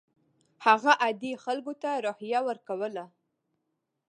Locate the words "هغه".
0.65-0.91